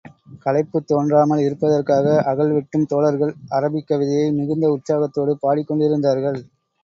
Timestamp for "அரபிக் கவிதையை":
3.51-4.31